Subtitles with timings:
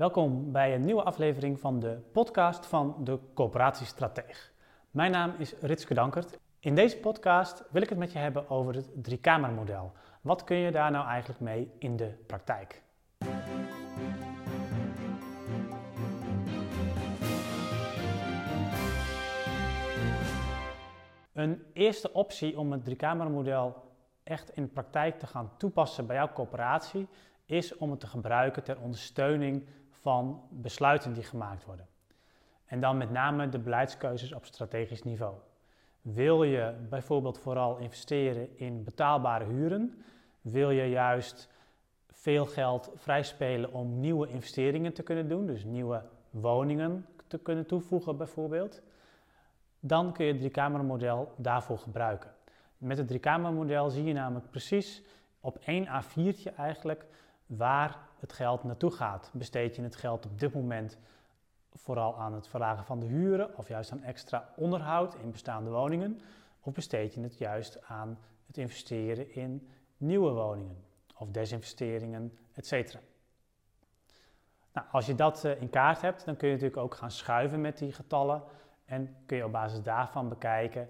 [0.00, 4.52] Welkom bij een nieuwe aflevering van de podcast van de Coöperatiestrateeg.
[4.90, 6.38] Mijn naam is Ritske Dankert.
[6.60, 9.92] In deze podcast wil ik het met je hebben over het driekamermodel.
[10.20, 12.82] Wat kun je daar nou eigenlijk mee in de praktijk?
[21.32, 23.74] Een eerste optie om het driekamermodel
[24.22, 27.08] echt in de praktijk te gaan toepassen bij jouw coöperatie
[27.46, 29.66] is om het te gebruiken ter ondersteuning
[30.00, 31.86] van besluiten die gemaakt worden.
[32.66, 35.34] En dan met name de beleidskeuzes op strategisch niveau.
[36.02, 40.02] Wil je bijvoorbeeld vooral investeren in betaalbare huren?
[40.40, 41.48] Wil je juist
[42.10, 48.16] veel geld vrijspelen om nieuwe investeringen te kunnen doen, dus nieuwe woningen te kunnen toevoegen
[48.16, 48.82] bijvoorbeeld?
[49.80, 52.30] Dan kun je het driekamermodel daarvoor gebruiken.
[52.78, 55.02] Met het driekamermodel zie je namelijk precies
[55.40, 57.06] op één A4'tje eigenlijk
[57.56, 59.30] waar het geld naartoe gaat.
[59.32, 60.98] Besteed je het geld op dit moment
[61.74, 66.20] vooral aan het verlagen van de huren of juist aan extra onderhoud in bestaande woningen?
[66.60, 70.84] Of besteed je het juist aan het investeren in nieuwe woningen
[71.16, 72.98] of desinvesteringen, etc.
[74.72, 77.60] Nou, als je dat eh, in kaart hebt, dan kun je natuurlijk ook gaan schuiven
[77.60, 78.42] met die getallen
[78.84, 80.88] en kun je op basis daarvan bekijken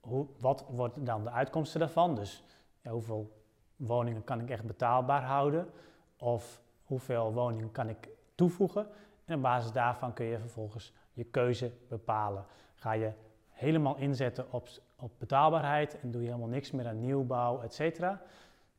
[0.00, 2.14] hoe, wat wordt dan de uitkomsten daarvan.
[2.14, 2.44] Dus
[2.80, 3.39] ja, hoeveel
[3.86, 5.70] woningen kan ik echt betaalbaar houden?
[6.16, 8.86] Of hoeveel woningen kan ik toevoegen?
[9.24, 12.44] En op basis daarvan kun je vervolgens je keuze bepalen.
[12.74, 13.12] Ga je
[13.48, 18.22] helemaal inzetten op, op betaalbaarheid en doe je helemaal niks meer aan nieuwbouw, et cetera?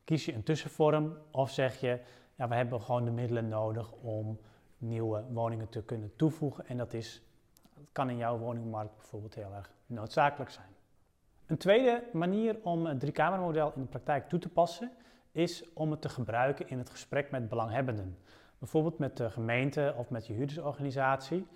[0.04, 2.00] Kies je een tussenvorm of zeg je,
[2.34, 4.38] ja, we hebben gewoon de middelen nodig om
[4.78, 7.22] nieuwe woningen te kunnen toevoegen en dat, is,
[7.74, 10.71] dat kan in jouw woningmarkt bijvoorbeeld heel erg noodzakelijk zijn.
[11.46, 14.90] Een tweede manier om het driekamermodel in de praktijk toe te passen
[15.32, 18.18] is om het te gebruiken in het gesprek met belanghebbenden.
[18.58, 21.46] Bijvoorbeeld met de gemeente of met je huurdersorganisatie.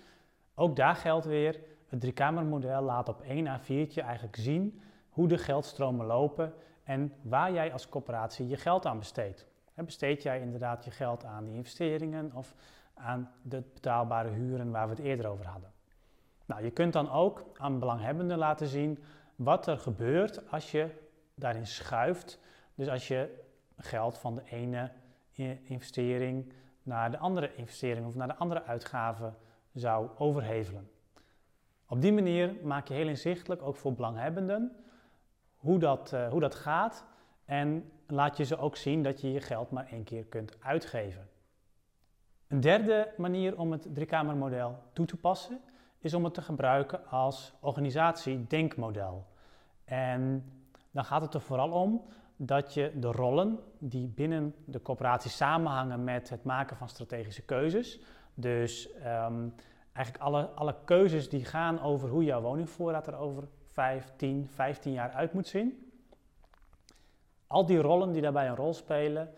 [0.55, 6.05] Ook daar geldt weer, het driekamermodel laat op één A4'tje eigenlijk zien hoe de geldstromen
[6.05, 6.53] lopen
[6.83, 9.47] en waar jij als corporatie je geld aan besteedt.
[9.75, 12.55] besteed jij inderdaad je geld aan die investeringen of
[12.93, 15.71] aan de betaalbare huren waar we het eerder over hadden?
[16.45, 19.03] Nou, je kunt dan ook aan belanghebbenden laten zien
[19.37, 20.89] wat er gebeurt als je
[21.35, 22.39] daarin schuift.
[22.75, 23.43] Dus als je
[23.77, 24.91] geld van de ene
[25.63, 26.53] investering
[26.83, 29.33] naar de andere investering of naar de andere uitgave
[29.73, 30.89] zou overhevelen.
[31.87, 34.75] Op die manier maak je heel inzichtelijk, ook voor belanghebbenden,
[35.55, 37.05] hoe dat, uh, hoe dat gaat
[37.45, 41.29] en laat je ze ook zien dat je je geld maar één keer kunt uitgeven.
[42.47, 45.59] Een derde manier om het driekamermodel toe te passen
[45.99, 49.25] is om het te gebruiken als organisatie-denkmodel.
[49.85, 50.51] En
[50.91, 56.03] dan gaat het er vooral om dat je de rollen die binnen de coöperatie samenhangen
[56.03, 57.99] met het maken van strategische keuzes,
[58.33, 59.53] dus um,
[59.93, 64.91] eigenlijk alle, alle keuzes die gaan over hoe jouw woningvoorraad er over 5, 10, 15
[64.91, 65.91] jaar uit moet zien,
[67.47, 69.33] al die rollen die daarbij een rol spelen,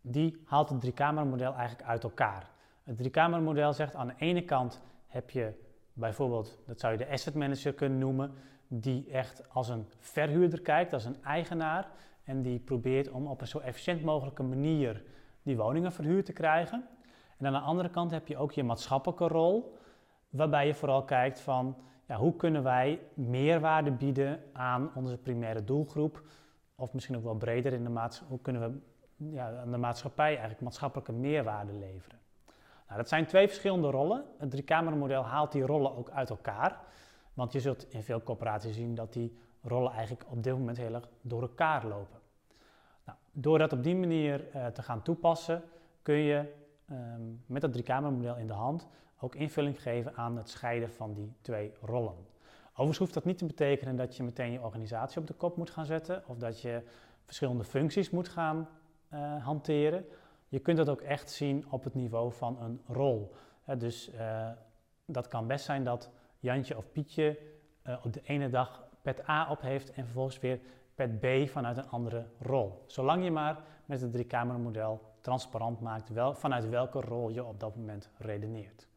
[0.00, 2.50] die haalt het driekamermodel eigenlijk uit elkaar.
[2.82, 5.67] Het driekamermodel zegt aan de ene kant heb je
[5.98, 8.32] bijvoorbeeld, dat zou je de asset manager kunnen noemen,
[8.68, 11.88] die echt als een verhuurder kijkt, als een eigenaar.
[12.24, 15.04] En die probeert om op een zo efficiënt mogelijke manier
[15.42, 16.88] die woningen verhuurd te krijgen.
[17.38, 19.76] En aan de andere kant heb je ook je maatschappelijke rol,
[20.30, 21.76] waarbij je vooral kijkt van
[22.06, 26.22] ja, hoe kunnen wij meerwaarde bieden aan onze primaire doelgroep,
[26.74, 28.80] of misschien ook wel breder in de maatschappij, hoe kunnen we
[29.30, 32.18] ja, aan de maatschappij eigenlijk maatschappelijke meerwaarde leveren.
[32.88, 34.24] Nou, dat zijn twee verschillende rollen.
[34.38, 36.80] Het driekamermodel haalt die rollen ook uit elkaar.
[37.34, 40.94] Want je zult in veel corporaties zien dat die rollen eigenlijk op dit moment heel
[40.94, 42.18] erg door elkaar lopen.
[43.04, 45.62] Nou, door dat op die manier uh, te gaan toepassen,
[46.02, 46.52] kun je
[46.90, 48.88] um, met dat driekamermodel in de hand
[49.20, 52.14] ook invulling geven aan het scheiden van die twee rollen.
[52.70, 55.70] Overigens hoeft dat niet te betekenen dat je meteen je organisatie op de kop moet
[55.70, 56.82] gaan zetten of dat je
[57.24, 58.68] verschillende functies moet gaan
[59.14, 60.04] uh, hanteren.
[60.48, 63.34] Je kunt dat ook echt zien op het niveau van een rol.
[63.78, 64.48] dus uh,
[65.06, 67.38] dat kan best zijn dat Jantje of Pietje
[67.86, 70.60] uh, op de ene dag pet A op heeft en vervolgens weer
[70.94, 72.84] pet B vanuit een andere rol.
[72.86, 77.76] Zolang je maar met het driekamermodel transparant maakt wel, vanuit welke rol je op dat
[77.76, 78.88] moment redeneert.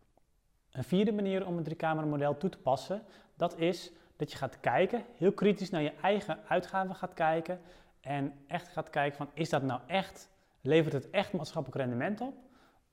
[0.71, 3.03] Een vierde manier om het driekamermodel toe te passen,
[3.35, 7.59] dat is dat je gaat kijken, heel kritisch naar je eigen uitgaven gaat kijken
[8.01, 10.30] en echt gaat kijken van is dat nou echt,
[10.61, 12.35] levert het echt maatschappelijk rendement op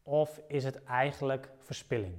[0.03, 2.15] of is het eigenlijk verspilling?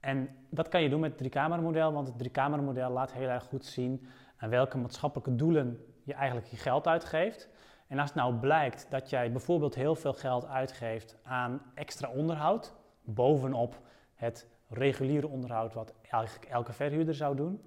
[0.00, 3.64] En dat kan je doen met het driekamermodel, want het driekamermodel laat heel erg goed
[3.64, 4.06] zien
[4.36, 7.48] aan welke maatschappelijke doelen je eigenlijk je geld uitgeeft.
[7.86, 12.74] En als het nou blijkt dat jij bijvoorbeeld heel veel geld uitgeeft aan extra onderhoud,
[13.02, 13.80] bovenop
[14.14, 17.62] het reguliere onderhoud wat eigenlijk elke verhuurder zou doen,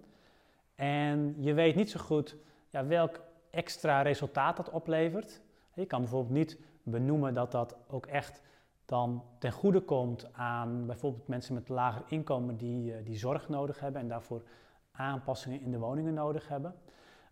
[0.75, 2.35] en je weet niet zo goed
[2.69, 3.21] ja, welk
[3.51, 5.41] extra resultaat dat oplevert.
[5.73, 8.41] Je kan bijvoorbeeld niet benoemen dat dat ook echt
[8.85, 13.79] dan ten goede komt aan bijvoorbeeld mensen met lager inkomen die, eh, die zorg nodig
[13.79, 14.43] hebben en daarvoor
[14.91, 16.75] aanpassingen in de woningen nodig hebben.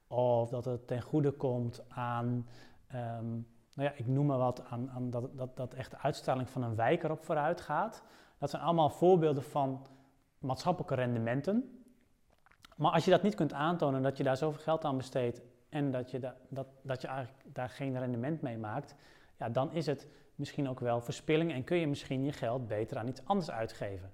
[0.07, 2.47] Of dat het ten goede komt aan,
[2.93, 6.49] um, nou ja, ik noem maar wat, aan, aan dat, dat, dat echt de uitstraling
[6.49, 8.03] van een wijk erop vooruit gaat.
[8.37, 9.85] Dat zijn allemaal voorbeelden van
[10.39, 11.85] maatschappelijke rendementen.
[12.75, 15.41] Maar als je dat niet kunt aantonen, dat je daar zoveel geld aan besteedt
[15.75, 18.95] en dat je, da, dat, dat je eigenlijk daar geen rendement mee maakt,
[19.37, 22.97] ja, dan is het misschien ook wel verspilling en kun je misschien je geld beter
[22.97, 24.11] aan iets anders uitgeven.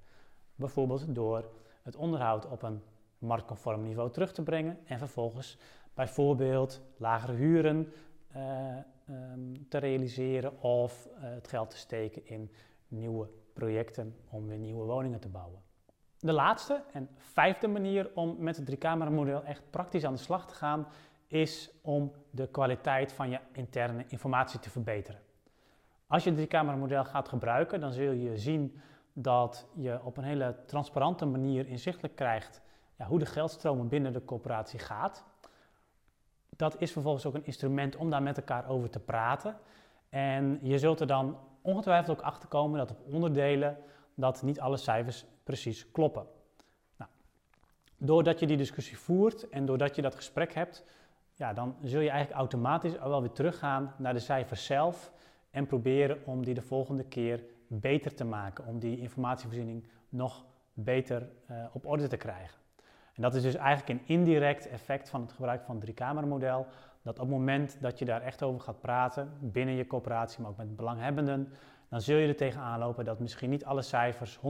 [0.55, 1.51] Bijvoorbeeld door
[1.83, 2.81] het onderhoud op een
[3.17, 5.57] marktconform niveau terug te brengen en vervolgens
[5.93, 7.93] bijvoorbeeld lagere huren
[8.35, 8.77] uh,
[9.09, 12.51] um, te realiseren of uh, het geld te steken in
[12.87, 15.61] nieuwe projecten om weer nieuwe woningen te bouwen.
[16.19, 20.53] De laatste en vijfde manier om met het driekamermodel echt praktisch aan de slag te
[20.53, 20.87] gaan,
[21.31, 25.21] is om de kwaliteit van je interne informatie te verbeteren.
[26.07, 28.81] Als je het driekamermodel gaat gebruiken, dan zul je zien
[29.13, 32.61] dat je op een hele transparante manier inzichtelijk krijgt
[32.97, 35.23] ja, hoe de geldstromen binnen de coöperatie gaat.
[36.49, 39.57] Dat is vervolgens ook een instrument om daar met elkaar over te praten.
[40.09, 43.77] En je zult er dan ongetwijfeld ook achter komen dat op onderdelen
[44.15, 46.25] dat niet alle cijfers precies kloppen.
[46.97, 47.11] Nou,
[47.97, 50.83] doordat je die discussie voert en doordat je dat gesprek hebt,
[51.33, 55.11] ja, dan zul je eigenlijk automatisch al wel weer teruggaan naar de cijfers zelf
[55.49, 61.29] en proberen om die de volgende keer beter te maken, om die informatievoorziening nog beter
[61.51, 62.59] uh, op orde te krijgen.
[63.13, 66.67] En dat is dus eigenlijk een indirect effect van het gebruik van het driekamermodel.
[67.01, 70.51] Dat op het moment dat je daar echt over gaat praten, binnen je coöperatie, maar
[70.51, 71.53] ook met belanghebbenden,
[71.89, 74.41] dan zul je er tegenaan lopen dat misschien niet alle cijfers 100%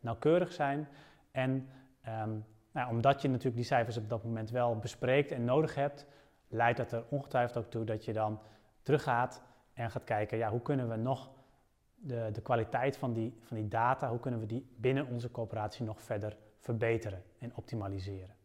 [0.00, 0.88] nauwkeurig zijn.
[1.30, 1.68] En
[2.22, 6.06] um, nou, omdat je natuurlijk die cijfers op dat moment wel bespreekt en nodig hebt,
[6.48, 8.40] leidt dat er ongetwijfeld ook toe dat je dan
[8.82, 9.42] teruggaat
[9.72, 11.30] en gaat kijken, ja, hoe kunnen we nog
[11.94, 15.84] de, de kwaliteit van die, van die data, hoe kunnen we die binnen onze coöperatie
[15.84, 18.36] nog verder verbeteren en optimaliseren.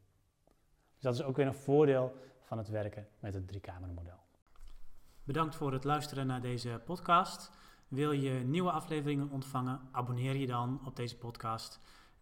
[0.93, 4.19] Dus dat is ook weer een voordeel van het werken met het driekamermodel.
[5.23, 7.51] Bedankt voor het luisteren naar deze podcast.
[7.87, 9.81] Wil je nieuwe afleveringen ontvangen?
[9.91, 11.81] Abonneer je dan op deze podcast.